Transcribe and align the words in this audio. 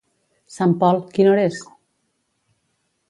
Sant 0.53 0.73
Pol, 0.83 0.97
quina 1.17 1.33
hora 1.33 1.45
és? 1.53 1.59